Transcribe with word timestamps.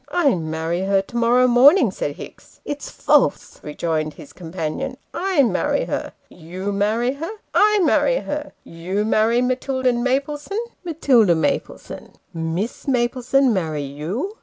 'I 0.25 0.33
marry 0.33 0.79
her 0.85 0.99
to 1.03 1.15
morrow 1.15 1.45
morning," 1.45 1.91
said 1.91 2.15
Hicks.' 2.15 2.59
It's 2.65 2.89
false," 2.89 3.59
rejoined 3.63 4.15
his 4.15 4.33
companion:" 4.33 4.97
I 5.13 5.43
marry 5.43 5.83
her!"' 5.85 6.13
You 6.47 6.71
marry 6.71 7.13
her?"' 7.13 7.29
I 7.53 7.77
marry 7.83 8.15
her!"' 8.21 8.51
You 8.83 9.05
marry 9.05 9.43
Matilda 9.43 9.93
Maplesone?"' 9.93 10.57
Matilda 10.83 11.35
Maplesone."' 11.35 12.13
Miss 12.55 12.87
Maplesone 12.87 13.53
marry 13.53 13.83
you 13.83 14.37